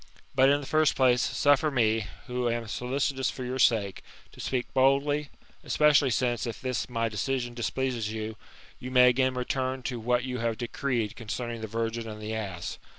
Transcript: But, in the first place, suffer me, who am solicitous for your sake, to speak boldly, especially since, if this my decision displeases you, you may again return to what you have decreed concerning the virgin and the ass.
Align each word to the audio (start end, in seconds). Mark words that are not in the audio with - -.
But, 0.33 0.49
in 0.49 0.59
the 0.61 0.65
first 0.65 0.95
place, 0.95 1.21
suffer 1.21 1.69
me, 1.69 2.07
who 2.25 2.49
am 2.49 2.65
solicitous 2.67 3.29
for 3.29 3.43
your 3.45 3.59
sake, 3.59 4.01
to 4.31 4.39
speak 4.39 4.73
boldly, 4.73 5.29
especially 5.63 6.09
since, 6.09 6.47
if 6.47 6.59
this 6.59 6.89
my 6.89 7.07
decision 7.07 7.53
displeases 7.53 8.11
you, 8.11 8.35
you 8.79 8.89
may 8.89 9.09
again 9.09 9.35
return 9.35 9.83
to 9.83 9.99
what 9.99 10.23
you 10.23 10.39
have 10.39 10.57
decreed 10.57 11.15
concerning 11.15 11.61
the 11.61 11.67
virgin 11.67 12.09
and 12.09 12.19
the 12.19 12.33
ass. 12.33 12.79